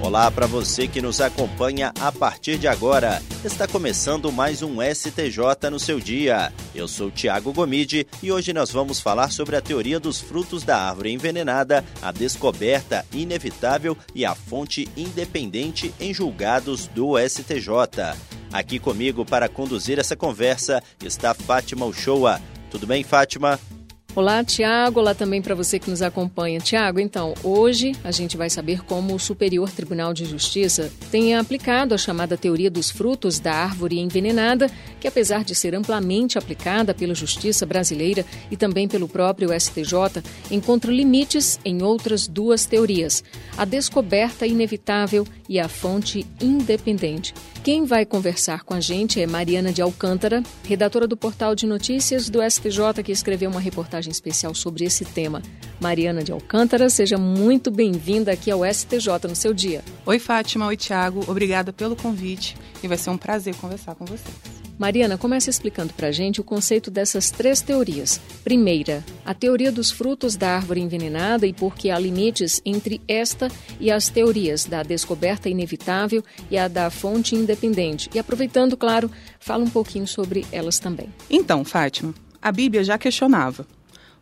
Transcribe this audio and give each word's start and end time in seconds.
Olá 0.00 0.30
para 0.30 0.46
você 0.46 0.86
que 0.86 1.02
nos 1.02 1.20
acompanha 1.20 1.92
a 2.00 2.12
partir 2.12 2.56
de 2.56 2.68
agora. 2.68 3.20
Está 3.44 3.66
começando 3.66 4.30
mais 4.30 4.62
um 4.62 4.76
STJ 4.80 5.68
no 5.72 5.80
seu 5.80 5.98
dia. 5.98 6.52
Eu 6.72 6.86
sou 6.86 7.10
Tiago 7.10 7.52
Gomide 7.52 8.06
e 8.22 8.30
hoje 8.30 8.52
nós 8.52 8.70
vamos 8.70 9.00
falar 9.00 9.30
sobre 9.32 9.56
a 9.56 9.60
teoria 9.60 9.98
dos 9.98 10.20
frutos 10.20 10.62
da 10.62 10.78
árvore 10.78 11.12
envenenada, 11.12 11.84
a 12.00 12.12
descoberta 12.12 13.04
inevitável 13.12 13.98
e 14.14 14.24
a 14.24 14.36
fonte 14.36 14.88
independente 14.96 15.92
em 15.98 16.14
julgados 16.14 16.86
do 16.86 17.18
STJ. 17.18 18.14
Aqui 18.52 18.78
comigo 18.78 19.24
para 19.24 19.48
conduzir 19.48 19.98
essa 19.98 20.14
conversa 20.14 20.80
está 21.04 21.34
Fátima 21.34 21.84
Uchoa. 21.84 22.40
Tudo 22.70 22.86
bem, 22.86 23.02
Fátima? 23.02 23.58
Olá, 24.18 24.42
Tiago. 24.42 24.98
Olá 24.98 25.14
também 25.14 25.40
para 25.40 25.54
você 25.54 25.78
que 25.78 25.88
nos 25.88 26.02
acompanha. 26.02 26.58
Tiago, 26.58 26.98
então, 26.98 27.34
hoje 27.44 27.92
a 28.02 28.10
gente 28.10 28.36
vai 28.36 28.50
saber 28.50 28.82
como 28.82 29.14
o 29.14 29.18
Superior 29.18 29.70
Tribunal 29.70 30.12
de 30.12 30.24
Justiça 30.24 30.90
tem 31.08 31.36
aplicado 31.36 31.94
a 31.94 31.98
chamada 31.98 32.36
teoria 32.36 32.68
dos 32.68 32.90
frutos 32.90 33.38
da 33.38 33.54
árvore 33.54 34.00
envenenada, 34.00 34.68
que 34.98 35.06
apesar 35.06 35.44
de 35.44 35.54
ser 35.54 35.72
amplamente 35.72 36.36
aplicada 36.36 36.92
pela 36.92 37.14
Justiça 37.14 37.64
brasileira 37.64 38.26
e 38.50 38.56
também 38.56 38.88
pelo 38.88 39.06
próprio 39.06 39.50
STJ, 39.56 40.20
encontra 40.50 40.90
limites 40.90 41.60
em 41.64 41.84
outras 41.84 42.26
duas 42.26 42.66
teorias: 42.66 43.22
a 43.56 43.64
descoberta 43.64 44.44
inevitável 44.44 45.24
e 45.48 45.58
a 45.58 45.68
fonte 45.68 46.26
independente. 46.40 47.32
Quem 47.64 47.84
vai 47.84 48.04
conversar 48.04 48.64
com 48.64 48.74
a 48.74 48.80
gente 48.80 49.20
é 49.20 49.26
Mariana 49.26 49.72
de 49.72 49.82
Alcântara, 49.82 50.42
redatora 50.64 51.06
do 51.06 51.16
portal 51.16 51.54
de 51.54 51.66
notícias 51.66 52.28
do 52.28 52.40
STJ, 52.42 53.02
que 53.02 53.12
escreveu 53.12 53.50
uma 53.50 53.60
reportagem 53.60 54.10
especial 54.10 54.54
sobre 54.54 54.84
esse 54.84 55.04
tema. 55.04 55.42
Mariana 55.80 56.22
de 56.22 56.32
Alcântara, 56.32 56.90
seja 56.90 57.16
muito 57.16 57.70
bem-vinda 57.70 58.32
aqui 58.32 58.50
ao 58.50 58.64
STJ 58.64 59.28
no 59.28 59.36
seu 59.36 59.54
dia. 59.54 59.82
Oi, 60.04 60.18
Fátima. 60.18 60.66
Oi, 60.66 60.76
Tiago. 60.76 61.24
Obrigada 61.28 61.72
pelo 61.72 61.96
convite 61.96 62.56
e 62.82 62.88
vai 62.88 62.98
ser 62.98 63.10
um 63.10 63.18
prazer 63.18 63.54
conversar 63.56 63.94
com 63.94 64.04
vocês. 64.04 64.67
Mariana, 64.78 65.18
comece 65.18 65.50
explicando 65.50 65.92
para 65.92 66.06
a 66.06 66.12
gente 66.12 66.40
o 66.40 66.44
conceito 66.44 66.88
dessas 66.88 67.32
três 67.32 67.60
teorias. 67.60 68.20
Primeira, 68.44 69.04
a 69.24 69.34
teoria 69.34 69.72
dos 69.72 69.90
frutos 69.90 70.36
da 70.36 70.54
árvore 70.54 70.80
envenenada 70.80 71.48
e 71.48 71.52
por 71.52 71.74
que 71.74 71.90
há 71.90 71.98
limites 71.98 72.62
entre 72.64 73.00
esta 73.08 73.48
e 73.80 73.90
as 73.90 74.08
teorias 74.08 74.64
da 74.64 74.84
descoberta 74.84 75.48
inevitável 75.48 76.22
e 76.48 76.56
a 76.56 76.68
da 76.68 76.90
fonte 76.90 77.34
independente. 77.34 78.08
E 78.14 78.20
aproveitando, 78.20 78.76
claro, 78.76 79.10
fala 79.40 79.64
um 79.64 79.70
pouquinho 79.70 80.06
sobre 80.06 80.46
elas 80.52 80.78
também. 80.78 81.12
Então, 81.28 81.64
Fátima, 81.64 82.14
a 82.40 82.52
Bíblia 82.52 82.84
já 82.84 82.96
questionava: 82.96 83.66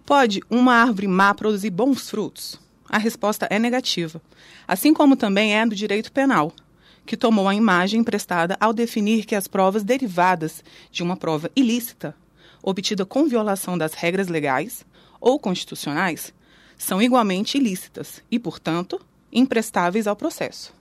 pode 0.07 0.41
uma 0.49 0.73
árvore 0.73 1.07
má 1.07 1.35
produzir 1.35 1.71
bons 1.71 2.09
frutos? 2.09 2.59
A 2.89 2.97
resposta 2.97 3.47
é 3.51 3.59
negativa, 3.59 4.23
assim 4.67 4.95
como 4.95 5.17
também 5.17 5.55
é 5.55 5.67
do 5.67 5.75
direito 5.75 6.11
penal 6.11 6.51
que 7.07 7.17
tomou 7.17 7.49
a 7.49 7.55
imagem 7.55 8.01
emprestada 8.01 8.57
ao 8.61 8.73
definir 8.73 9.25
que 9.25 9.35
as 9.35 9.47
provas 9.49 9.85
derivadas 9.85 10.63
de 10.91 11.03
uma 11.03 11.17
prova 11.17 11.51
ilícita, 11.57 12.15
obtida 12.63 13.07
com 13.07 13.29
violação 13.29 13.79
das 13.79 13.95
regras 13.95 14.29
legais 14.29 14.85
ou 15.21 15.39
constitucionais, 15.39 16.35
são 16.77 17.01
igualmente 17.01 17.57
ilícitas 17.57 18.23
e, 18.31 18.39
portanto, 18.39 19.01
imprestáveis 19.33 20.07
ao 20.07 20.17
processo. 20.17 20.75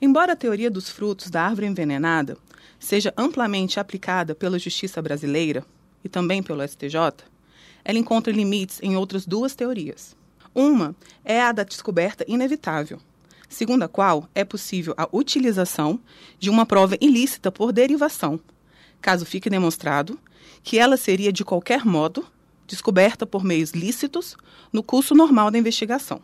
Embora 0.00 0.32
a 0.32 0.36
teoria 0.36 0.70
dos 0.70 0.90
frutos 0.90 1.30
da 1.30 1.42
árvore 1.42 1.66
envenenada 1.66 2.36
seja 2.78 3.14
amplamente 3.16 3.78
aplicada 3.78 4.34
pela 4.34 4.58
justiça 4.58 5.00
brasileira 5.00 5.64
e 6.04 6.08
também 6.08 6.42
pelo 6.42 6.66
STJ, 6.66 6.96
ela 7.84 7.98
encontra 7.98 8.32
limites 8.32 8.80
em 8.82 8.96
outras 8.96 9.24
duas 9.24 9.54
teorias. 9.54 10.16
Uma 10.54 10.94
é 11.24 11.40
a 11.40 11.52
da 11.52 11.62
descoberta 11.62 12.24
inevitável, 12.28 13.00
segundo 13.52 13.82
a 13.82 13.88
qual 13.88 14.28
é 14.34 14.44
possível 14.44 14.94
a 14.96 15.08
utilização 15.12 16.00
de 16.38 16.50
uma 16.50 16.66
prova 16.66 16.96
ilícita 17.00 17.52
por 17.52 17.72
derivação, 17.72 18.40
caso 19.00 19.24
fique 19.24 19.50
demonstrado 19.50 20.18
que 20.62 20.78
ela 20.78 20.96
seria 20.96 21.32
de 21.32 21.44
qualquer 21.44 21.84
modo 21.84 22.24
descoberta 22.66 23.26
por 23.26 23.44
meios 23.44 23.72
lícitos 23.72 24.36
no 24.72 24.82
curso 24.82 25.14
normal 25.14 25.50
da 25.50 25.58
investigação. 25.58 26.20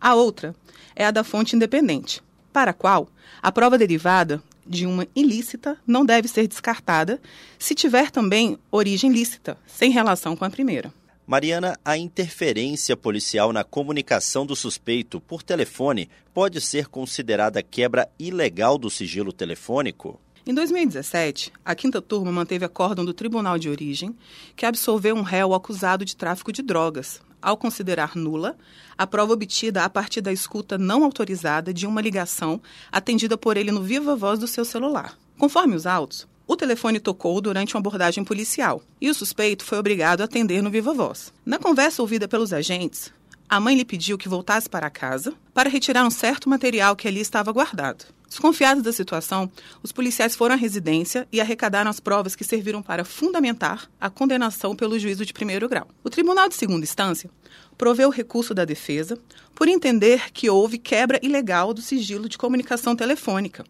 A 0.00 0.14
outra 0.14 0.54
é 0.94 1.04
a 1.04 1.10
da 1.10 1.24
fonte 1.24 1.56
independente, 1.56 2.22
para 2.52 2.70
a 2.70 2.74
qual 2.74 3.08
a 3.42 3.52
prova 3.52 3.76
derivada 3.76 4.42
de 4.66 4.86
uma 4.86 5.06
ilícita 5.14 5.76
não 5.86 6.04
deve 6.04 6.28
ser 6.28 6.46
descartada 6.46 7.20
se 7.58 7.74
tiver 7.74 8.10
também 8.10 8.58
origem 8.70 9.12
lícita, 9.12 9.58
sem 9.66 9.90
relação 9.90 10.36
com 10.36 10.44
a 10.44 10.50
primeira. 10.50 10.92
Mariana, 11.26 11.78
a 11.82 11.96
interferência 11.96 12.94
policial 12.94 13.50
na 13.50 13.64
comunicação 13.64 14.44
do 14.44 14.54
suspeito 14.54 15.22
por 15.22 15.42
telefone 15.42 16.10
pode 16.34 16.60
ser 16.60 16.86
considerada 16.86 17.62
quebra 17.62 18.06
ilegal 18.18 18.76
do 18.76 18.90
sigilo 18.90 19.32
telefônico? 19.32 20.20
Em 20.46 20.52
2017, 20.52 21.50
a 21.64 21.74
quinta 21.74 22.02
turma 22.02 22.30
manteve 22.30 22.66
acórdão 22.66 23.06
do 23.06 23.14
Tribunal 23.14 23.58
de 23.58 23.70
Origem 23.70 24.14
que 24.54 24.66
absolveu 24.66 25.16
um 25.16 25.22
réu 25.22 25.54
acusado 25.54 26.04
de 26.04 26.14
tráfico 26.14 26.52
de 26.52 26.60
drogas, 26.60 27.22
ao 27.40 27.56
considerar 27.56 28.14
nula 28.14 28.54
a 28.98 29.06
prova 29.06 29.32
obtida 29.32 29.82
a 29.82 29.88
partir 29.88 30.20
da 30.20 30.30
escuta 30.30 30.76
não 30.76 31.04
autorizada 31.04 31.72
de 31.72 31.86
uma 31.86 32.02
ligação 32.02 32.60
atendida 32.92 33.38
por 33.38 33.56
ele 33.56 33.72
no 33.72 33.82
viva 33.82 34.14
voz 34.14 34.38
do 34.38 34.46
seu 34.46 34.64
celular. 34.64 35.18
Conforme 35.38 35.74
os 35.74 35.86
autos, 35.86 36.26
o 36.46 36.56
telefone 36.56 37.00
tocou 37.00 37.40
durante 37.40 37.74
uma 37.74 37.80
abordagem 37.80 38.24
policial 38.24 38.82
e 39.00 39.08
o 39.08 39.14
suspeito 39.14 39.64
foi 39.64 39.78
obrigado 39.78 40.20
a 40.20 40.24
atender 40.24 40.62
no 40.62 40.70
viva 40.70 40.92
voz. 40.92 41.32
Na 41.44 41.58
conversa 41.58 42.02
ouvida 42.02 42.28
pelos 42.28 42.52
agentes, 42.52 43.12
a 43.48 43.60
mãe 43.60 43.76
lhe 43.76 43.84
pediu 43.84 44.18
que 44.18 44.28
voltasse 44.28 44.68
para 44.68 44.90
casa 44.90 45.34
para 45.52 45.70
retirar 45.70 46.04
um 46.04 46.10
certo 46.10 46.48
material 46.48 46.96
que 46.96 47.08
ali 47.08 47.20
estava 47.20 47.52
guardado. 47.52 48.04
Desconfiados 48.28 48.82
da 48.82 48.92
situação, 48.92 49.50
os 49.82 49.92
policiais 49.92 50.34
foram 50.34 50.54
à 50.54 50.58
residência 50.58 51.28
e 51.30 51.40
arrecadaram 51.40 51.88
as 51.88 52.00
provas 52.00 52.34
que 52.34 52.42
serviram 52.42 52.82
para 52.82 53.04
fundamentar 53.04 53.88
a 54.00 54.10
condenação 54.10 54.74
pelo 54.74 54.98
juízo 54.98 55.24
de 55.24 55.32
primeiro 55.32 55.68
grau. 55.68 55.86
O 56.02 56.10
Tribunal 56.10 56.48
de 56.48 56.56
Segunda 56.56 56.84
Instância 56.84 57.30
proveu 57.78 58.08
o 58.08 58.12
recurso 58.12 58.52
da 58.52 58.64
defesa 58.64 59.18
por 59.54 59.68
entender 59.68 60.32
que 60.32 60.50
houve 60.50 60.78
quebra 60.78 61.20
ilegal 61.22 61.72
do 61.72 61.80
sigilo 61.80 62.28
de 62.28 62.36
comunicação 62.36 62.96
telefônica 62.96 63.64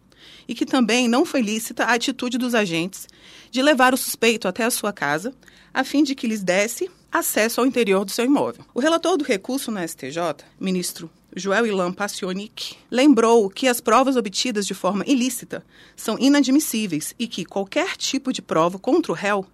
e 0.47 0.53
que 0.55 0.65
também 0.65 1.07
não 1.07 1.25
foi 1.25 1.41
lícita 1.41 1.85
a 1.85 1.93
atitude 1.93 2.37
dos 2.37 2.53
agentes 2.53 3.07
de 3.51 3.61
levar 3.61 3.93
o 3.93 3.97
suspeito 3.97 4.47
até 4.47 4.63
a 4.63 4.71
sua 4.71 4.93
casa 4.93 5.33
a 5.73 5.83
fim 5.83 6.03
de 6.03 6.15
que 6.15 6.27
lhes 6.27 6.41
desse 6.41 6.89
acesso 7.11 7.59
ao 7.59 7.67
interior 7.67 8.05
do 8.05 8.11
seu 8.11 8.25
imóvel. 8.25 8.65
O 8.73 8.79
relator 8.79 9.17
do 9.17 9.23
recurso 9.23 9.71
na 9.71 9.85
STJ, 9.85 10.45
ministro 10.59 11.09
Joel 11.35 11.67
Ilan 11.67 11.91
Passionik, 11.91 12.75
lembrou 12.89 13.49
que 13.49 13.67
as 13.67 13.81
provas 13.81 14.15
obtidas 14.15 14.65
de 14.65 14.73
forma 14.73 15.03
ilícita 15.05 15.65
são 15.95 16.17
inadmissíveis 16.17 17.13
e 17.19 17.27
que 17.27 17.43
qualquer 17.43 17.97
tipo 17.97 18.31
de 18.31 18.41
prova 18.41 18.79
contra 18.79 19.11
o 19.11 19.15
réu 19.15 19.45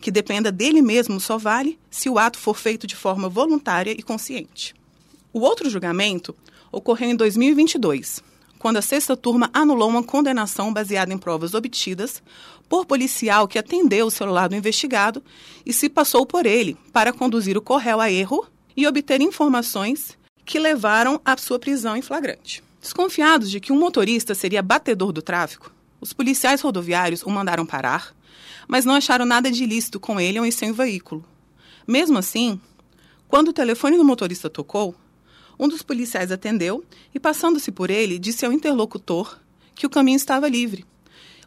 que 0.00 0.10
dependa 0.10 0.50
dele 0.50 0.80
mesmo 0.80 1.20
só 1.20 1.36
vale 1.36 1.78
se 1.90 2.08
o 2.08 2.18
ato 2.18 2.38
for 2.38 2.56
feito 2.56 2.86
de 2.86 2.96
forma 2.96 3.28
voluntária 3.28 3.92
e 3.92 4.02
consciente. 4.02 4.74
O 5.32 5.40
outro 5.40 5.68
julgamento 5.70 6.34
ocorreu 6.72 7.10
em 7.10 7.16
2022, 7.16 8.22
quando 8.60 8.76
a 8.76 8.82
sexta 8.82 9.16
turma 9.16 9.48
anulou 9.54 9.88
uma 9.88 10.02
condenação 10.02 10.70
baseada 10.70 11.14
em 11.14 11.16
provas 11.16 11.54
obtidas 11.54 12.22
por 12.68 12.84
policial 12.84 13.48
que 13.48 13.58
atendeu 13.58 14.06
o 14.06 14.10
celular 14.10 14.50
do 14.50 14.54
investigado 14.54 15.24
e 15.64 15.72
se 15.72 15.88
passou 15.88 16.26
por 16.26 16.44
ele 16.44 16.76
para 16.92 17.10
conduzir 17.10 17.56
o 17.56 17.62
corréu 17.62 18.02
a 18.02 18.12
erro 18.12 18.46
e 18.76 18.86
obter 18.86 19.22
informações 19.22 20.16
que 20.44 20.58
levaram 20.58 21.18
à 21.24 21.38
sua 21.38 21.58
prisão 21.58 21.96
em 21.96 22.02
flagrante. 22.02 22.62
Desconfiados 22.82 23.50
de 23.50 23.60
que 23.60 23.72
um 23.72 23.78
motorista 23.78 24.34
seria 24.34 24.62
batedor 24.62 25.10
do 25.10 25.22
tráfico, 25.22 25.72
os 25.98 26.12
policiais 26.12 26.60
rodoviários 26.60 27.22
o 27.22 27.30
mandaram 27.30 27.64
parar, 27.64 28.14
mas 28.68 28.84
não 28.84 28.94
acharam 28.94 29.24
nada 29.24 29.50
de 29.50 29.64
ilícito 29.64 29.98
com 29.98 30.20
ele 30.20 30.38
ou 30.38 30.44
em 30.44 30.50
seu 30.50 30.74
veículo. 30.74 31.24
Mesmo 31.88 32.18
assim, 32.18 32.60
quando 33.26 33.48
o 33.48 33.54
telefone 33.54 33.96
do 33.96 34.04
motorista 34.04 34.50
tocou, 34.50 34.94
um 35.60 35.68
dos 35.68 35.82
policiais 35.82 36.32
atendeu 36.32 36.82
e, 37.14 37.20
passando-se 37.20 37.70
por 37.70 37.90
ele, 37.90 38.18
disse 38.18 38.46
ao 38.46 38.52
interlocutor 38.52 39.38
que 39.74 39.86
o 39.86 39.90
caminho 39.90 40.16
estava 40.16 40.48
livre, 40.48 40.86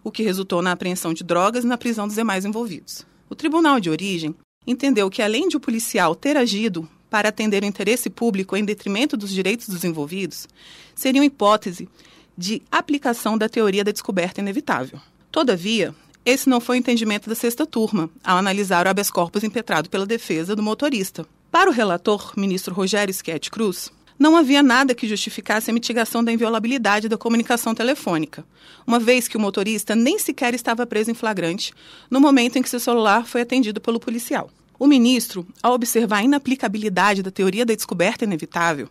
o 0.03 0.11
que 0.11 0.21
resultou 0.21 0.61
na 0.61 0.71
apreensão 0.71 1.15
de 1.15 1.23
drogas 1.23 1.63
e 1.63 1.67
na 1.67 1.79
prisão 1.79 2.05
dos 2.05 2.15
demais 2.15 2.45
envolvidos. 2.45 3.07
O 3.27 3.33
tribunal 3.33 3.79
de 3.79 3.89
origem 3.89 4.35
entendeu 4.67 5.09
que, 5.09 5.23
além 5.23 5.47
de 5.47 5.57
o 5.57 5.59
policial 5.59 6.13
ter 6.13 6.37
agido 6.37 6.87
para 7.09 7.29
atender 7.29 7.63
o 7.63 7.65
interesse 7.65 8.07
público 8.07 8.55
em 8.55 8.63
detrimento 8.63 9.17
dos 9.17 9.31
direitos 9.31 9.67
dos 9.67 9.83
envolvidos, 9.83 10.47
seria 10.93 11.19
uma 11.19 11.25
hipótese 11.25 11.89
de 12.37 12.61
aplicação 12.71 13.35
da 13.35 13.49
teoria 13.49 13.83
da 13.83 13.91
descoberta 13.91 14.41
inevitável. 14.41 14.99
Todavia, 15.31 15.93
esse 16.23 16.47
não 16.47 16.61
foi 16.61 16.77
o 16.77 16.79
entendimento 16.79 17.27
da 17.27 17.35
sexta 17.35 17.65
turma, 17.65 18.11
ao 18.23 18.37
analisar 18.37 18.85
o 18.85 18.89
habeas 18.89 19.09
corpus 19.09 19.43
impetrado 19.43 19.89
pela 19.89 20.05
defesa 20.05 20.55
do 20.55 20.61
motorista. 20.61 21.25
Para 21.51 21.69
o 21.69 21.73
relator, 21.73 22.33
ministro 22.35 22.73
Rogério 22.73 23.13
Schett 23.13 23.51
Cruz, 23.51 23.91
Não 24.23 24.37
havia 24.37 24.63
nada 24.63 24.95
que 24.95 25.05
justificasse 25.05 25.69
a 25.69 25.73
mitigação 25.73 26.23
da 26.23 26.31
inviolabilidade 26.31 27.09
da 27.09 27.17
comunicação 27.17 27.75
telefônica, 27.75 28.45
uma 28.87 28.97
vez 28.97 29.27
que 29.27 29.35
o 29.35 29.39
motorista 29.39 29.97
nem 29.97 30.17
sequer 30.17 30.53
estava 30.53 30.87
preso 30.87 31.11
em 31.11 31.13
flagrante 31.13 31.73
no 32.09 32.21
momento 32.21 32.55
em 32.55 32.61
que 32.61 32.69
seu 32.69 32.79
celular 32.79 33.27
foi 33.27 33.41
atendido 33.41 33.81
pelo 33.81 33.99
policial. 33.99 34.49
O 34.79 34.87
ministro, 34.87 35.45
ao 35.61 35.73
observar 35.73 36.19
a 36.19 36.23
inaplicabilidade 36.23 37.21
da 37.21 37.31
teoria 37.31 37.65
da 37.65 37.75
descoberta 37.75 38.23
inevitável, 38.23 38.87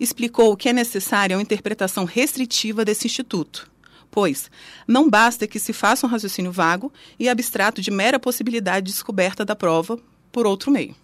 explicou 0.00 0.56
que 0.56 0.68
é 0.68 0.72
necessária 0.72 1.36
uma 1.36 1.42
interpretação 1.42 2.04
restritiva 2.04 2.84
desse 2.84 3.06
instituto, 3.06 3.70
pois 4.10 4.50
não 4.88 5.08
basta 5.08 5.46
que 5.46 5.60
se 5.60 5.72
faça 5.72 6.04
um 6.04 6.10
raciocínio 6.10 6.50
vago 6.50 6.92
e 7.16 7.28
abstrato 7.28 7.80
de 7.80 7.92
mera 7.92 8.18
possibilidade 8.18 8.86
de 8.86 8.92
descoberta 8.92 9.44
da 9.44 9.54
prova 9.54 10.00
por 10.32 10.48
outro 10.48 10.72
meio. 10.72 10.96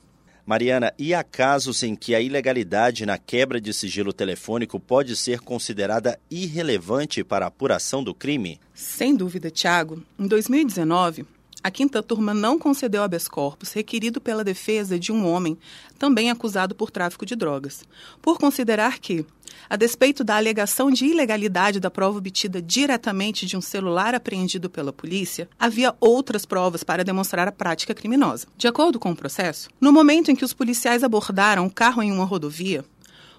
Mariana, 0.46 0.92
e 0.98 1.14
há 1.14 1.22
casos 1.22 1.82
em 1.82 1.94
que 1.94 2.14
a 2.14 2.20
ilegalidade 2.20 3.06
na 3.06 3.18
quebra 3.18 3.60
de 3.60 3.72
sigilo 3.72 4.12
telefônico 4.12 4.80
pode 4.80 5.16
ser 5.16 5.40
considerada 5.40 6.18
irrelevante 6.30 7.22
para 7.22 7.46
a 7.46 7.48
apuração 7.48 8.02
do 8.02 8.14
crime? 8.14 8.60
Sem 8.74 9.14
dúvida, 9.14 9.50
Tiago. 9.50 10.02
Em 10.18 10.26
2019, 10.26 11.26
a 11.62 11.70
quinta 11.70 12.02
turma 12.02 12.32
não 12.32 12.58
concedeu 12.58 13.02
habeas 13.02 13.28
corpus 13.28 13.72
requerido 13.72 14.20
pela 14.20 14.42
defesa 14.42 14.98
de 14.98 15.12
um 15.12 15.26
homem 15.26 15.58
também 15.98 16.30
acusado 16.30 16.74
por 16.74 16.90
tráfico 16.90 17.26
de 17.26 17.36
drogas, 17.36 17.84
por 18.22 18.38
considerar 18.38 18.98
que, 18.98 19.26
a 19.68 19.76
despeito 19.76 20.24
da 20.24 20.36
alegação 20.36 20.90
de 20.90 21.04
ilegalidade 21.04 21.78
da 21.78 21.90
prova 21.90 22.18
obtida 22.18 22.62
diretamente 22.62 23.44
de 23.44 23.56
um 23.56 23.60
celular 23.60 24.14
apreendido 24.14 24.70
pela 24.70 24.92
polícia, 24.92 25.48
havia 25.58 25.94
outras 26.00 26.46
provas 26.46 26.82
para 26.82 27.04
demonstrar 27.04 27.46
a 27.46 27.52
prática 27.52 27.94
criminosa. 27.94 28.46
De 28.56 28.66
acordo 28.66 28.98
com 28.98 29.10
o 29.10 29.16
processo, 29.16 29.68
no 29.78 29.92
momento 29.92 30.30
em 30.30 30.36
que 30.36 30.44
os 30.44 30.54
policiais 30.54 31.04
abordaram 31.04 31.66
o 31.66 31.70
carro 31.70 32.02
em 32.02 32.10
uma 32.10 32.24
rodovia, 32.24 32.84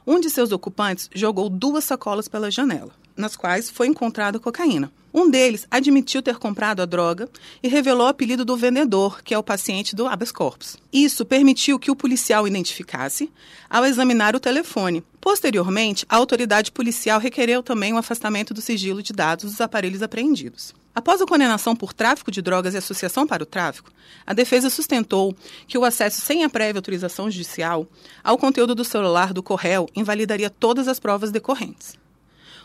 um 0.06 0.19
de 0.19 0.29
seus 0.29 0.51
ocupantes 0.51 1.09
jogou 1.13 1.50
duas 1.50 1.83
sacolas 1.83 2.27
pela 2.27 2.51
janela 2.51 3.00
nas 3.16 3.36
quais 3.36 3.69
foi 3.69 3.88
encontrada 3.88 4.40
cocaína. 4.40 4.92
Um 5.13 5.30
deles 5.30 5.68
admitiu 5.69 6.22
ter 6.22 6.38
comprado 6.38 6.81
a 6.81 6.86
droga 6.86 7.30
e 7.62 7.68
revelou 7.68 8.08
o 8.08 8.10
apelido 8.10 8.46
do 8.46 8.56
vendedor, 8.56 9.22
que 9.22 9.34
é 9.34 9.38
o 9.38 9.44
paciente 9.44 9.94
do 9.94 10.08
habeas 10.08 10.31
corpus. 10.31 10.78
Isso 10.92 11.25
permitiu 11.25 11.78
que 11.78 11.92
o 11.92 11.96
policial 11.96 12.48
identificasse 12.48 13.30
ao 13.69 13.86
examinar 13.86 14.36
o 14.36 14.40
telefone. 14.40 15.04
Posteriormente, 15.19 16.06
a 16.08 16.16
autoridade 16.16 16.72
policial 16.72 17.19
requereu 17.19 17.62
também 17.62 17.94
o 17.94 17.98
afastamento 17.98 18.54
do 18.54 18.62
sigilo 18.62 19.04
de 19.04 19.12
dados 19.12 19.52
dos 19.52 19.60
aparelhos 19.60 20.02
apreendidos. 20.02 20.74
Após 20.96 21.22
a 21.22 21.25
condenação 21.25 21.75
por 21.75 21.94
tráfico 21.94 22.31
de 22.31 22.42
drogas 22.42 22.74
e 22.74 22.78
associação 22.78 23.28
para 23.28 23.44
o 23.44 23.46
tráfico, 23.46 23.92
a 24.25 24.34
defesa 24.34 24.69
sustentou 24.69 25.36
que 25.68 25.78
o 25.78 25.86
acesso 25.86 26.22
sem 26.22 26.44
a 26.44 26.50
prévia 26.50 26.80
autorização 26.80 27.30
judicial 27.30 27.88
ao 28.24 28.38
conteúdo 28.38 28.75
do 28.75 28.84
celular 28.84 29.34
do 29.34 29.44
Correio 29.44 29.88
invalidaria 29.96 30.50
todas 30.50 30.88
as 30.88 31.00
provas 31.00 31.31
decorrentes. 31.31 32.00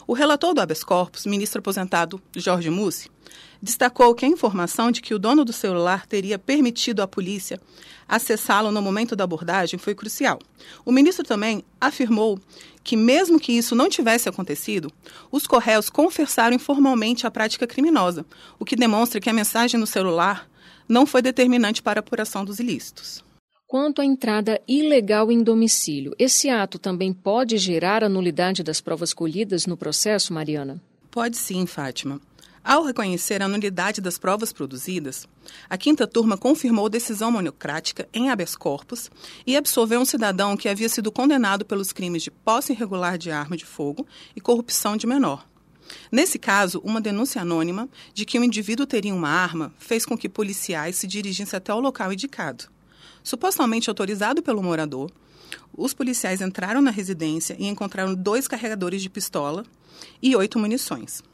O 0.08 0.12
relator 0.12 0.54
do 0.54 0.60
habeas 0.60 0.84
corpus, 0.84 1.26
ministro 1.26 1.58
aposentado 1.58 2.22
Jorge 2.36 2.70
Mussi, 2.70 3.10
destacou 3.60 4.14
que 4.14 4.24
a 4.24 4.28
informação 4.28 4.92
de 4.92 5.02
que 5.02 5.12
o 5.12 5.18
dono 5.18 5.44
do 5.44 5.52
celular 5.52 6.06
teria 6.06 6.38
permitido 6.38 7.02
à 7.02 7.08
polícia 7.08 7.60
acessá-lo 8.06 8.70
no 8.70 8.80
momento 8.80 9.16
da 9.16 9.24
abordagem 9.24 9.80
foi 9.80 9.96
crucial. 9.96 10.38
O 10.84 10.92
ministro 10.92 11.24
também 11.24 11.64
afirmou 11.80 12.38
que, 12.84 12.96
mesmo 12.96 13.40
que 13.40 13.50
isso 13.50 13.74
não 13.74 13.88
tivesse 13.88 14.28
acontecido, 14.28 14.92
os 15.32 15.44
Correios 15.44 15.90
confessaram 15.90 16.54
informalmente 16.54 17.26
a 17.26 17.30
prática 17.30 17.66
criminosa, 17.66 18.24
o 18.60 18.64
que 18.64 18.76
demonstra 18.76 19.20
que 19.20 19.28
a 19.28 19.32
mensagem 19.32 19.80
no 19.80 19.88
celular 19.88 20.48
não 20.88 21.04
foi 21.04 21.20
determinante 21.20 21.82
para 21.82 21.98
a 21.98 22.00
apuração 22.00 22.44
dos 22.44 22.60
ilícitos. 22.60 23.25
Quanto 23.68 24.00
à 24.00 24.04
entrada 24.04 24.62
ilegal 24.68 25.32
em 25.32 25.42
domicílio, 25.42 26.14
esse 26.20 26.48
ato 26.48 26.78
também 26.78 27.12
pode 27.12 27.58
gerar 27.58 28.04
a 28.04 28.08
nulidade 28.08 28.62
das 28.62 28.80
provas 28.80 29.12
colhidas 29.12 29.66
no 29.66 29.76
processo, 29.76 30.32
Mariana? 30.32 30.80
Pode 31.10 31.36
sim, 31.36 31.66
Fátima. 31.66 32.20
Ao 32.62 32.84
reconhecer 32.84 33.42
a 33.42 33.48
nulidade 33.48 34.00
das 34.00 34.18
provas 34.18 34.52
produzidas, 34.52 35.26
a 35.68 35.76
quinta 35.76 36.06
turma 36.06 36.38
confirmou 36.38 36.88
decisão 36.88 37.32
monocrática 37.32 38.08
em 38.14 38.30
habeas 38.30 38.54
corpus 38.54 39.10
e 39.44 39.56
absolveu 39.56 39.98
um 39.98 40.04
cidadão 40.04 40.56
que 40.56 40.68
havia 40.68 40.88
sido 40.88 41.10
condenado 41.10 41.64
pelos 41.64 41.90
crimes 41.90 42.22
de 42.22 42.30
posse 42.30 42.72
irregular 42.72 43.18
de 43.18 43.32
arma 43.32 43.56
de 43.56 43.66
fogo 43.66 44.06
e 44.36 44.40
corrupção 44.40 44.96
de 44.96 45.08
menor. 45.08 45.44
Nesse 46.10 46.38
caso, 46.38 46.80
uma 46.84 47.00
denúncia 47.00 47.42
anônima 47.42 47.88
de 48.14 48.24
que 48.24 48.38
o 48.38 48.44
indivíduo 48.44 48.86
teria 48.86 49.14
uma 49.14 49.28
arma 49.28 49.74
fez 49.76 50.06
com 50.06 50.16
que 50.16 50.28
policiais 50.28 50.94
se 50.94 51.06
dirigissem 51.08 51.56
até 51.56 51.74
o 51.74 51.80
local 51.80 52.12
indicado. 52.12 52.75
Supostamente 53.26 53.90
autorizado 53.90 54.40
pelo 54.40 54.62
morador, 54.62 55.10
os 55.76 55.92
policiais 55.92 56.40
entraram 56.40 56.80
na 56.80 56.92
residência 56.92 57.56
e 57.58 57.66
encontraram 57.66 58.14
dois 58.14 58.46
carregadores 58.46 59.02
de 59.02 59.10
pistola 59.10 59.66
e 60.22 60.36
oito 60.36 60.60
munições. 60.60 61.24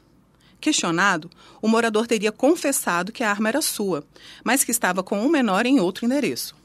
Questionado, 0.59 1.29
o 1.61 1.67
morador 1.67 2.07
teria 2.07 2.31
confessado 2.31 3.11
que 3.11 3.23
a 3.23 3.29
arma 3.29 3.47
era 3.47 3.61
sua, 3.61 4.03
mas 4.43 4.63
que 4.63 4.71
estava 4.71 5.03
com 5.03 5.23
um 5.23 5.29
menor 5.29 5.67
em 5.67 5.79
outro 5.79 6.03
endereço. 6.03 6.55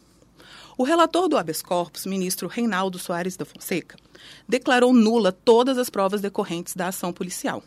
O 0.78 0.82
relator 0.82 1.28
do 1.28 1.36
habeas 1.36 1.60
corpus, 1.60 2.06
ministro 2.06 2.48
Reinaldo 2.48 2.98
Soares 2.98 3.36
da 3.36 3.44
Fonseca, 3.44 3.98
declarou 4.48 4.94
nula 4.94 5.30
todas 5.30 5.76
as 5.76 5.90
provas 5.90 6.22
decorrentes 6.22 6.74
da 6.74 6.88
ação 6.88 7.12
policial, 7.12 7.62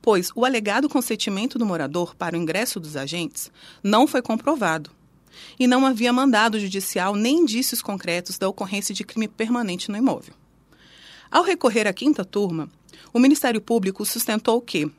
pois 0.00 0.30
o 0.34 0.42
alegado 0.42 0.88
consentimento 0.88 1.58
do 1.58 1.66
morador 1.66 2.14
para 2.16 2.34
o 2.34 2.40
ingresso 2.40 2.80
dos 2.80 2.96
agentes 2.96 3.52
não 3.82 4.06
foi 4.06 4.22
comprovado 4.22 4.96
e 5.58 5.66
não 5.66 5.86
havia 5.86 6.12
mandado 6.12 6.58
judicial 6.58 7.14
nem 7.14 7.38
indícios 7.38 7.82
concretos 7.82 8.38
da 8.38 8.48
ocorrência 8.48 8.94
de 8.94 9.04
crime 9.04 9.28
permanente 9.28 9.90
no 9.90 9.96
imóvel. 9.96 10.34
Ao 11.30 11.42
recorrer 11.42 11.86
à 11.86 11.92
quinta 11.92 12.24
turma, 12.24 12.70
o 13.12 13.18
Ministério 13.18 13.60
Público 13.60 14.04
sustentou 14.04 14.60
que, 14.60 14.90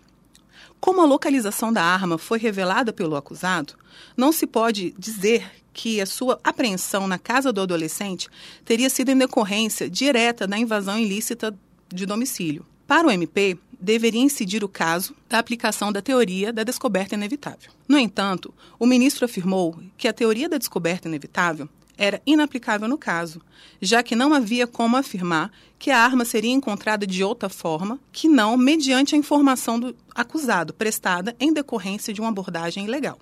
como 0.80 1.02
a 1.02 1.06
localização 1.06 1.74
da 1.74 1.84
arma 1.84 2.18
foi 2.18 2.40
revelada 2.40 2.94
pelo 2.94 3.16
acusado, 3.16 3.74
não 4.16 4.32
se 4.32 4.46
pode 4.46 4.94
dizer 4.98 5.50
que 5.74 6.02
a 6.02 6.06
sua 6.06 6.40
apreensão 6.44 7.08
na 7.08 7.18
casa 7.18 7.54
do 7.54 7.62
adolescente 7.62 8.28
teria 8.66 8.90
sido 8.90 9.10
em 9.10 9.18
decorrência 9.18 9.90
direta 9.90 10.46
da 10.46 10.58
invasão 10.58 10.98
ilícita 11.00 11.56
de 11.88 12.06
domicílio. 12.06 12.66
Para 12.86 13.08
o 13.08 13.12
MP, 13.12 13.58
deveria 13.80 14.22
incidir 14.22 14.64
o 14.64 14.70
caso 14.70 15.16
da 15.28 15.40
aplicação 15.40 15.92
da 15.92 16.02
teoria 16.02 16.52
da 16.52 16.64
descoberta 16.64 17.16
inevitável. 17.16 17.72
No 17.88 17.98
entanto, 17.98 18.54
o 18.78 18.86
ministro 18.86 19.26
afirmou 19.26 19.80
que 19.98 20.08
a 20.08 20.14
teoria 20.14 20.50
da 20.50 20.58
descoberta 20.58 21.08
inevitável 21.08 21.70
era 21.98 22.22
inaplicável 22.26 22.88
no 22.88 22.98
caso, 22.98 23.42
já 23.82 24.02
que 24.02 24.16
não 24.16 24.34
havia 24.34 24.66
como 24.66 24.96
afirmar 24.96 25.52
que 25.78 25.92
a 25.92 26.00
arma 26.00 26.24
seria 26.24 26.52
encontrada 26.52 27.06
de 27.06 27.24
outra 27.24 27.50
forma 27.50 28.00
que 28.12 28.30
não 28.30 28.56
mediante 28.56 29.16
a 29.16 29.18
informação 29.18 29.80
do 29.80 29.96
acusado 30.16 30.74
prestada 30.74 31.36
em 31.40 31.54
decorrência 31.54 32.14
de 32.14 32.22
uma 32.22 32.30
abordagem 32.30 32.86
ilegal. 32.86 33.20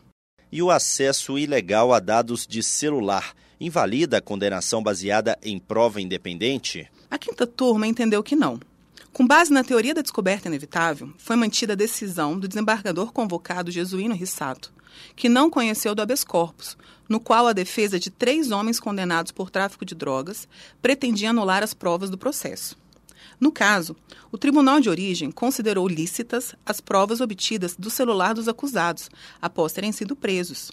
E 0.52 0.62
o 0.62 0.70
acesso 0.70 1.38
ilegal 1.38 1.92
a 1.92 2.00
dados 2.00 2.46
de 2.48 2.62
celular 2.62 3.34
invalida 3.60 4.18
a 4.18 4.22
condenação 4.22 4.82
baseada 4.82 5.38
em 5.42 5.60
prova 5.60 6.00
independente? 6.00 6.88
A 7.10 7.18
quinta 7.18 7.48
turma 7.48 7.88
entendeu 7.88 8.22
que 8.22 8.36
não. 8.36 8.60
Com 9.18 9.26
base 9.26 9.52
na 9.52 9.64
teoria 9.64 9.96
da 9.96 10.04
descoberta 10.04 10.48
inevitável, 10.48 11.12
foi 11.18 11.36
mantida 11.36 11.74
a 11.74 11.76
decisão 11.76 12.38
do 12.38 12.48
desembargador 12.48 13.12
convocado 13.12 13.72
Jesuíno 13.72 14.14
Rissato, 14.14 14.72
que 15.16 15.28
não 15.28 15.50
conheceu 15.50 15.96
do 15.96 16.04
habeas 16.04 16.24
corpus, 16.24 16.78
no 17.10 17.20
qual 17.20 17.48
a 17.48 17.52
defesa 17.52 18.00
de 18.00 18.12
três 18.12 18.52
homens 18.52 18.80
condenados 18.80 19.32
por 19.32 19.50
tráfico 19.50 19.84
de 19.84 19.96
drogas 19.96 20.48
pretendia 20.84 21.32
anular 21.32 21.64
as 21.64 21.74
provas 21.74 22.12
do 22.12 22.18
processo. 22.18 22.78
No 23.39 23.51
caso, 23.51 23.96
o 24.32 24.38
tribunal 24.38 24.79
de 24.79 24.89
origem 24.89 25.29
considerou 25.29 25.88
lícitas 25.88 26.56
as 26.65 26.82
provas 26.82 27.22
obtidas 27.22 27.75
do 27.75 27.89
celular 27.89 28.34
dos 28.34 28.48
acusados, 28.48 29.10
após 29.41 29.74
terem 29.74 29.91
sido 29.91 30.15
presos. 30.15 30.72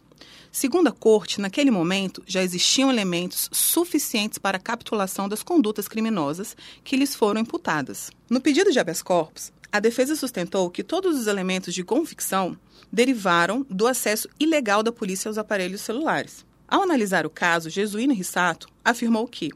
Segundo 0.51 0.89
a 0.89 0.93
corte, 0.93 1.41
naquele 1.41 1.71
momento 1.71 2.23
já 2.27 2.43
existiam 2.43 2.91
elementos 2.91 3.51
suficientes 3.53 4.39
para 4.39 4.57
a 4.57 4.61
capitulação 4.61 5.29
das 5.29 5.43
condutas 5.43 5.89
criminosas 5.89 6.57
que 6.83 6.97
lhes 6.97 7.15
foram 7.15 7.41
imputadas. 7.41 8.11
No 8.31 8.41
pedido 8.41 8.73
de 8.73 8.79
habeas 8.79 9.03
corpus, 9.03 9.53
a 9.71 9.81
defesa 9.81 10.15
sustentou 10.15 10.71
que 10.71 10.85
todos 10.85 11.19
os 11.19 11.27
elementos 11.27 11.75
de 11.75 11.83
convicção 11.83 12.57
derivaram 12.93 13.67
do 13.69 13.87
acesso 13.87 14.29
ilegal 14.39 14.83
da 14.83 14.93
polícia 14.93 15.29
aos 15.29 15.37
aparelhos 15.37 15.81
celulares. 15.81 16.47
Ao 16.67 16.83
analisar 16.83 17.27
o 17.27 17.31
caso, 17.31 17.69
Jesuíno 17.69 18.15
Rissato 18.15 18.69
afirmou 18.85 19.27
que, 19.27 19.51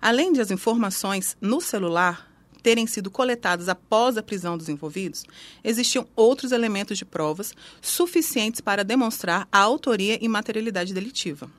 além 0.00 0.32
de 0.32 0.40
as 0.40 0.50
informações 0.50 1.36
no 1.40 1.60
celular 1.60 2.29
terem 2.60 2.86
sido 2.86 3.10
coletadas 3.10 3.68
após 3.68 4.16
a 4.16 4.22
prisão 4.22 4.56
dos 4.56 4.68
envolvidos, 4.68 5.24
existiam 5.64 6.06
outros 6.14 6.52
elementos 6.52 6.98
de 6.98 7.04
provas 7.04 7.54
suficientes 7.80 8.60
para 8.60 8.84
demonstrar 8.84 9.48
a 9.50 9.58
autoria 9.58 10.18
e 10.20 10.28
materialidade 10.28 10.94
delitiva. 10.94 11.50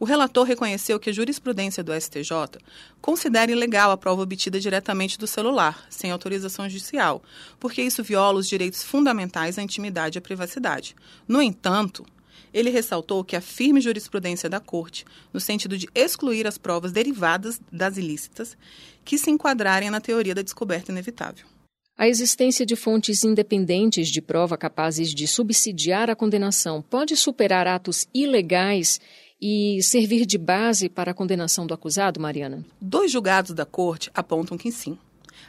O 0.00 0.04
relator 0.04 0.46
reconheceu 0.46 0.98
que 1.00 1.10
a 1.10 1.12
jurisprudência 1.12 1.82
do 1.82 1.92
STJ 1.92 2.60
considera 3.00 3.50
ilegal 3.50 3.90
a 3.90 3.96
prova 3.96 4.22
obtida 4.22 4.60
diretamente 4.60 5.18
do 5.18 5.26
celular, 5.26 5.86
sem 5.90 6.10
autorização 6.10 6.68
judicial, 6.68 7.22
porque 7.58 7.82
isso 7.82 8.04
viola 8.04 8.38
os 8.38 8.48
direitos 8.48 8.84
fundamentais 8.84 9.58
à 9.58 9.62
intimidade 9.62 10.16
e 10.16 10.20
à 10.20 10.22
privacidade. 10.22 10.94
No 11.26 11.42
entanto, 11.42 12.06
ele 12.52 12.70
ressaltou 12.70 13.24
que 13.24 13.36
a 13.36 13.40
firme 13.40 13.80
jurisprudência 13.80 14.48
da 14.48 14.60
Corte, 14.60 15.04
no 15.32 15.40
sentido 15.40 15.76
de 15.76 15.88
excluir 15.94 16.46
as 16.46 16.58
provas 16.58 16.92
derivadas 16.92 17.60
das 17.72 17.96
ilícitas, 17.96 18.56
que 19.04 19.18
se 19.18 19.30
enquadrarem 19.30 19.90
na 19.90 20.00
teoria 20.00 20.34
da 20.34 20.42
descoberta 20.42 20.92
inevitável. 20.92 21.46
A 21.96 22.06
existência 22.06 22.64
de 22.64 22.76
fontes 22.76 23.24
independentes 23.24 24.08
de 24.08 24.22
prova 24.22 24.56
capazes 24.56 25.12
de 25.12 25.26
subsidiar 25.26 26.08
a 26.08 26.14
condenação 26.14 26.80
pode 26.80 27.16
superar 27.16 27.66
atos 27.66 28.06
ilegais 28.14 29.00
e 29.40 29.82
servir 29.82 30.24
de 30.24 30.38
base 30.38 30.88
para 30.88 31.10
a 31.10 31.14
condenação 31.14 31.66
do 31.66 31.74
acusado, 31.74 32.20
Mariana? 32.20 32.64
Dois 32.80 33.10
julgados 33.10 33.52
da 33.52 33.64
Corte 33.64 34.10
apontam 34.14 34.56
que 34.56 34.70
sim. 34.70 34.96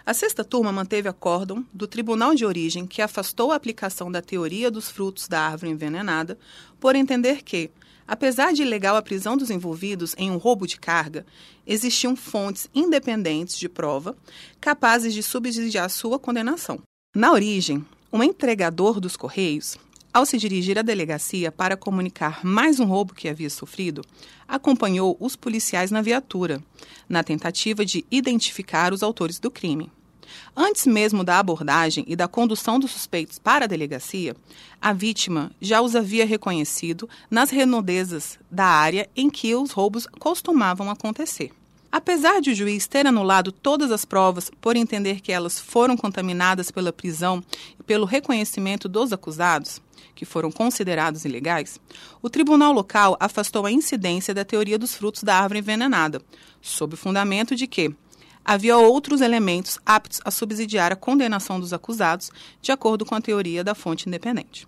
A 0.06 0.14
sexta 0.14 0.44
turma 0.44 0.72
manteve 0.72 1.08
acórdão 1.08 1.66
do 1.74 1.88
Tribunal 1.88 2.34
de 2.36 2.46
Origem 2.46 2.86
que 2.88 3.02
afastou 3.02 3.52
a 3.52 3.56
aplicação 3.56 4.12
da 4.12 4.22
teoria 4.22 4.72
dos 4.72 4.90
frutos 4.90 5.28
da 5.28 5.42
árvore 5.42 5.72
envenenada, 5.72 6.38
por 6.80 6.96
entender 6.96 7.44
que, 7.44 7.70
apesar 8.08 8.54
de 8.54 8.64
ilegal 8.64 8.96
a 8.96 9.02
prisão 9.02 9.38
dos 9.38 9.50
envolvidos 9.50 10.16
em 10.18 10.32
um 10.32 10.38
roubo 10.38 10.66
de 10.66 10.80
carga, 10.80 11.26
existiam 11.66 12.16
fontes 12.16 12.70
independentes 12.74 13.58
de 13.58 13.70
prova 13.70 14.16
capazes 14.60 15.14
de 15.14 15.22
subsidiar 15.22 15.90
sua 15.90 16.18
condenação. 16.18 16.80
Na 17.16 17.32
origem, 17.32 17.86
um 18.12 18.24
entregador 18.24 19.00
dos 19.00 19.16
Correios, 19.16 19.78
ao 20.14 20.26
se 20.26 20.38
dirigir 20.38 20.78
à 20.78 20.82
delegacia 20.82 21.52
para 21.52 21.78
comunicar 21.78 22.44
mais 22.44 22.80
um 22.80 22.86
roubo 22.86 23.14
que 23.14 23.30
havia 23.30 23.50
sofrido, 23.50 24.02
acompanhou 24.48 25.16
os 25.20 25.36
policiais 25.36 25.92
na 25.92 26.02
viatura, 26.02 26.62
na 27.08 27.24
tentativa 27.24 27.86
de 27.86 28.06
identificar 28.10 28.94
os 28.94 29.04
autores 29.04 29.40
do 29.40 29.52
crime. 29.52 29.92
Antes 30.56 30.86
mesmo 30.86 31.24
da 31.24 31.40
abordagem 31.40 32.04
e 32.08 32.16
da 32.16 32.28
condução 32.28 32.80
dos 32.80 32.92
suspeitos 32.92 33.40
para 33.40 33.66
a 33.66 33.68
delegacia, 33.68 34.36
a 34.82 34.94
vítima 34.94 35.52
já 35.62 35.82
os 35.82 35.96
havia 35.96 36.26
reconhecido 36.26 37.10
nas 37.30 37.50
renudezas 37.50 38.38
da 38.50 38.66
área 38.66 39.10
em 39.16 39.30
que 39.30 39.56
os 39.56 39.72
roubos 39.72 40.08
costumavam 40.20 40.90
acontecer. 40.90 41.52
Apesar 41.92 42.40
de 42.40 42.52
o 42.52 42.56
juiz 42.56 42.86
ter 42.86 43.08
anulado 43.08 43.52
todas 43.52 43.92
as 43.92 44.06
provas 44.06 44.52
por 44.62 44.76
entender 44.76 45.22
que 45.22 45.32
elas 45.32 45.60
foram 45.60 45.98
contaminadas 45.98 46.70
pela 46.70 46.94
prisão 46.94 47.44
e 47.80 47.84
pelo 47.84 48.06
reconhecimento 48.06 48.88
dos 48.88 49.12
acusados, 49.12 49.82
que 50.16 50.26
foram 50.26 50.52
considerados 50.52 51.26
ilegais, 51.26 51.80
o 52.22 52.30
tribunal 52.30 52.72
local 52.72 53.16
afastou 53.20 53.66
a 53.66 53.72
incidência 53.72 54.34
da 54.34 54.46
teoria 54.46 54.78
dos 54.78 54.96
frutos 54.96 55.24
da 55.24 55.36
árvore 55.36 55.60
envenenada, 55.60 56.22
sob 56.62 56.94
o 56.94 56.98
fundamento 56.98 57.56
de 57.56 57.68
que 57.68 57.94
havia 58.44 58.78
outros 58.78 59.22
elementos 59.22 59.78
aptos 59.86 60.20
a 60.26 60.32
subsidiar 60.32 60.92
a 60.92 60.96
condenação 60.96 61.60
dos 61.60 61.74
acusados, 61.74 62.32
de 62.62 62.72
acordo 62.72 63.06
com 63.06 63.16
a 63.16 63.22
teoria 63.22 63.64
da 63.64 63.76
fonte 63.76 64.08
independente. 64.08 64.68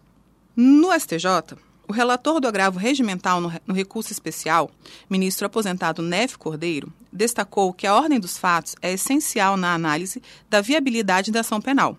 No 0.56 0.92
STJ, 0.92 1.58
o 1.88 1.94
relator 1.94 2.40
do 2.40 2.48
agravo 2.48 2.80
regimental 2.80 3.42
no, 3.42 3.74
recurso 3.74 4.12
especial, 4.12 4.72
ministro 5.10 5.46
aposentado 5.46 6.02
Neve 6.02 6.38
Cordeiro, 6.38 6.94
destacou 7.12 7.74
que 7.74 7.86
a 7.86 7.94
ordem 7.94 8.20
dos 8.20 8.38
fatos 8.38 8.76
é 8.82 8.94
essencial 8.94 9.58
na 9.58 9.74
análise 9.74 10.22
da 10.50 10.62
viabilidade 10.62 11.32
da 11.32 11.42
ação 11.42 11.60
penal, 11.60 11.98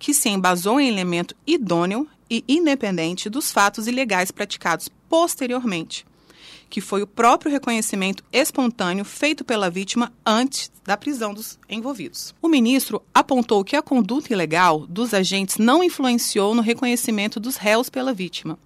que 0.00 0.12
se 0.12 0.28
embasou 0.28 0.80
em 0.80 0.88
elemento 0.88 1.36
idôneo 1.46 2.08
e 2.30 2.44
independente 2.46 3.28
dos 3.28 3.50
fatos 3.50 3.88
ilegais 3.88 4.30
praticados 4.30 4.88
posteriormente, 5.08 6.06
que 6.70 6.80
foi 6.80 7.02
o 7.02 7.06
próprio 7.06 7.50
reconhecimento 7.50 8.22
espontâneo 8.32 9.04
feito 9.04 9.44
pela 9.44 9.68
vítima 9.68 10.12
antes 10.24 10.70
da 10.84 10.96
prisão 10.96 11.34
dos 11.34 11.58
envolvidos. 11.68 12.32
O 12.40 12.48
ministro 12.48 13.02
apontou 13.12 13.64
que 13.64 13.74
a 13.74 13.82
conduta 13.82 14.32
ilegal 14.32 14.86
dos 14.86 15.12
agentes 15.12 15.58
não 15.58 15.82
influenciou 15.82 16.54
no 16.54 16.62
reconhecimento 16.62 17.40
dos 17.40 17.56
réus 17.56 17.90
pela 17.90 18.14
vítima. 18.14 18.56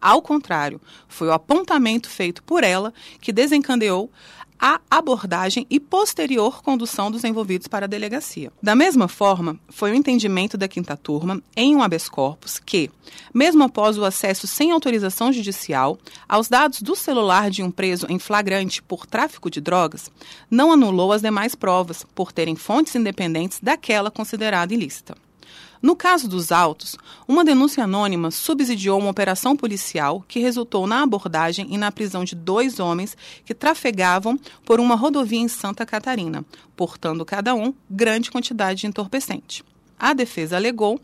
Ao 0.00 0.20
contrário, 0.20 0.80
foi 1.08 1.28
o 1.28 1.32
apontamento 1.32 2.10
feito 2.10 2.42
por 2.42 2.62
ela 2.62 2.92
que 3.22 3.32
desencadeou 3.32 4.10
a 4.58 4.80
abordagem 4.90 5.66
e 5.68 5.78
posterior 5.78 6.62
condução 6.62 7.10
dos 7.10 7.24
envolvidos 7.24 7.68
para 7.68 7.86
a 7.86 7.88
delegacia. 7.88 8.52
Da 8.62 8.74
mesma 8.74 9.08
forma, 9.08 9.58
foi 9.68 9.92
o 9.92 9.94
entendimento 9.94 10.56
da 10.56 10.68
quinta 10.68 10.96
turma, 10.96 11.42
em 11.56 11.74
um 11.76 11.82
habeas 11.82 12.08
corpus, 12.08 12.58
que, 12.58 12.90
mesmo 13.32 13.64
após 13.64 13.98
o 13.98 14.04
acesso 14.04 14.46
sem 14.46 14.70
autorização 14.70 15.32
judicial 15.32 15.98
aos 16.28 16.48
dados 16.48 16.82
do 16.82 16.96
celular 16.96 17.50
de 17.50 17.62
um 17.62 17.70
preso 17.70 18.06
em 18.08 18.18
flagrante 18.18 18.82
por 18.82 19.06
tráfico 19.06 19.50
de 19.50 19.60
drogas, 19.60 20.10
não 20.50 20.72
anulou 20.72 21.12
as 21.12 21.22
demais 21.22 21.54
provas, 21.54 22.06
por 22.14 22.32
terem 22.32 22.56
fontes 22.56 22.94
independentes 22.94 23.58
daquela 23.62 24.10
considerada 24.10 24.72
ilícita. 24.72 25.14
No 25.80 25.94
caso 25.94 26.26
dos 26.26 26.50
autos, 26.50 26.96
uma 27.28 27.44
denúncia 27.44 27.84
anônima 27.84 28.30
subsidiou 28.30 28.98
uma 28.98 29.10
operação 29.10 29.54
policial 29.54 30.24
que 30.26 30.40
resultou 30.40 30.86
na 30.86 31.02
abordagem 31.02 31.66
e 31.70 31.76
na 31.76 31.92
prisão 31.92 32.24
de 32.24 32.34
dois 32.34 32.80
homens 32.80 33.16
que 33.44 33.54
trafegavam 33.54 34.38
por 34.64 34.80
uma 34.80 34.94
rodovia 34.94 35.40
em 35.40 35.48
Santa 35.48 35.84
Catarina, 35.84 36.44
portando 36.74 37.24
cada 37.24 37.54
um 37.54 37.74
grande 37.90 38.30
quantidade 38.30 38.80
de 38.80 38.86
entorpecente. 38.86 39.62
A 39.98 40.12
defesa 40.12 40.56
alegou 40.56 41.00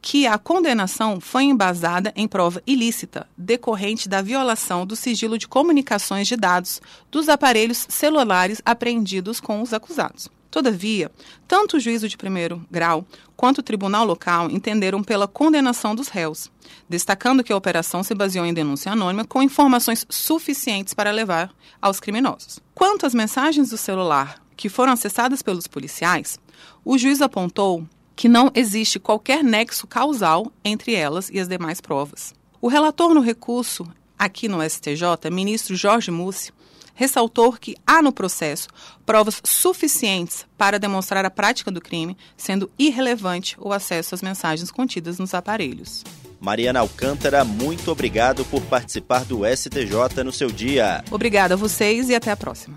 que 0.00 0.26
a 0.26 0.38
condenação 0.38 1.20
foi 1.20 1.44
embasada 1.44 2.12
em 2.16 2.26
prova 2.26 2.62
ilícita, 2.66 3.26
decorrente 3.36 4.08
da 4.08 4.22
violação 4.22 4.86
do 4.86 4.96
sigilo 4.96 5.38
de 5.38 5.48
comunicações 5.48 6.26
de 6.26 6.36
dados 6.36 6.80
dos 7.10 7.28
aparelhos 7.28 7.86
celulares 7.88 8.62
apreendidos 8.64 9.40
com 9.40 9.60
os 9.60 9.72
acusados. 9.72 10.28
Todavia, 10.50 11.10
tanto 11.46 11.76
o 11.76 11.80
juízo 11.80 12.08
de 12.08 12.16
primeiro 12.16 12.64
grau 12.70 13.06
quanto 13.36 13.58
o 13.58 13.62
tribunal 13.62 14.04
local 14.04 14.50
entenderam 14.50 15.02
pela 15.02 15.28
condenação 15.28 15.94
dos 15.94 16.08
réus, 16.08 16.50
destacando 16.88 17.44
que 17.44 17.52
a 17.52 17.56
operação 17.56 18.02
se 18.02 18.14
baseou 18.14 18.46
em 18.46 18.54
denúncia 18.54 18.92
anônima 18.92 19.26
com 19.26 19.42
informações 19.42 20.06
suficientes 20.08 20.94
para 20.94 21.10
levar 21.10 21.52
aos 21.82 22.00
criminosos. 22.00 22.60
Quanto 22.74 23.04
às 23.04 23.14
mensagens 23.14 23.70
do 23.70 23.76
celular 23.76 24.42
que 24.56 24.68
foram 24.68 24.92
acessadas 24.92 25.42
pelos 25.42 25.66
policiais, 25.66 26.38
o 26.84 26.96
juiz 26.96 27.20
apontou 27.20 27.86
que 28.16 28.28
não 28.28 28.50
existe 28.54 28.98
qualquer 28.98 29.44
nexo 29.44 29.86
causal 29.86 30.50
entre 30.64 30.94
elas 30.94 31.30
e 31.30 31.38
as 31.38 31.46
demais 31.46 31.80
provas. 31.80 32.34
O 32.60 32.66
relator 32.66 33.14
no 33.14 33.20
recurso, 33.20 33.86
aqui 34.18 34.48
no 34.48 34.62
STJ, 34.62 35.30
ministro 35.30 35.76
Jorge 35.76 36.10
Mussi, 36.10 36.52
ressaltou 36.94 37.52
que 37.52 37.76
há 37.86 38.02
no 38.02 38.12
processo 38.12 38.66
provas 39.06 39.40
suficientes 39.44 40.44
para 40.58 40.78
demonstrar 40.78 41.24
a 41.24 41.30
prática 41.30 41.70
do 41.70 41.80
crime, 41.80 42.16
sendo 42.36 42.68
irrelevante 42.76 43.56
o 43.60 43.72
acesso 43.72 44.16
às 44.16 44.22
mensagens 44.22 44.70
contidas 44.70 45.18
nos 45.18 45.32
aparelhos. 45.32 46.02
Mariana 46.40 46.80
Alcântara, 46.80 47.44
muito 47.44 47.90
obrigado 47.90 48.44
por 48.44 48.62
participar 48.62 49.24
do 49.24 49.40
STJ 49.44 50.24
no 50.24 50.32
seu 50.32 50.50
dia. 50.50 51.04
Obrigada 51.10 51.54
a 51.54 51.56
vocês 51.56 52.08
e 52.08 52.14
até 52.14 52.32
a 52.32 52.36
próxima. 52.36 52.76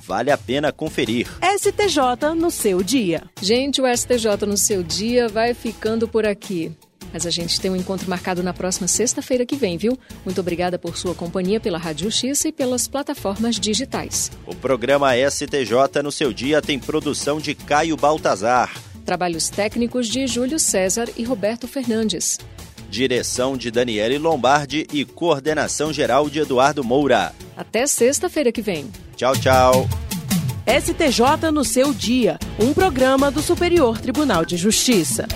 Vale 0.00 0.30
a 0.30 0.38
pena 0.38 0.72
conferir. 0.72 1.28
STJ 1.42 2.34
no 2.34 2.50
seu 2.50 2.82
dia. 2.82 3.24
Gente, 3.40 3.82
o 3.82 3.86
STJ 3.86 4.46
no 4.46 4.56
seu 4.56 4.82
dia 4.82 5.28
vai 5.28 5.52
ficando 5.52 6.08
por 6.08 6.24
aqui. 6.24 6.74
Mas 7.12 7.26
a 7.26 7.30
gente 7.30 7.60
tem 7.60 7.70
um 7.70 7.76
encontro 7.76 8.08
marcado 8.08 8.42
na 8.42 8.54
próxima 8.54 8.88
sexta-feira 8.88 9.44
que 9.44 9.56
vem, 9.56 9.76
viu? 9.76 9.98
Muito 10.24 10.40
obrigada 10.40 10.78
por 10.78 10.96
sua 10.96 11.14
companhia 11.14 11.60
pela 11.60 11.78
Rádio 11.78 12.04
Justiça 12.04 12.48
e 12.48 12.52
pelas 12.52 12.88
plataformas 12.88 13.56
digitais. 13.56 14.30
O 14.46 14.54
programa 14.54 15.12
STJ 15.14 16.02
no 16.02 16.10
seu 16.10 16.32
dia 16.32 16.62
tem 16.62 16.78
produção 16.78 17.38
de 17.38 17.54
Caio 17.54 17.96
Baltazar. 17.96 18.72
Trabalhos 19.04 19.48
técnicos 19.48 20.08
de 20.08 20.26
Júlio 20.26 20.58
César 20.58 21.08
e 21.16 21.24
Roberto 21.24 21.66
Fernandes. 21.66 22.38
Direção 22.88 23.56
de 23.56 23.70
Daniele 23.70 24.18
Lombardi 24.18 24.86
e 24.92 25.04
coordenação 25.04 25.92
geral 25.92 26.28
de 26.28 26.40
Eduardo 26.40 26.84
Moura. 26.84 27.34
Até 27.56 27.86
sexta-feira 27.86 28.52
que 28.52 28.60
vem. 28.60 28.90
Tchau, 29.16 29.34
tchau. 29.36 29.88
STJ 30.66 31.50
no 31.50 31.64
seu 31.64 31.92
dia, 31.92 32.38
um 32.58 32.72
programa 32.72 33.30
do 33.30 33.42
Superior 33.42 33.98
Tribunal 33.98 34.44
de 34.44 34.56
Justiça. 34.56 35.26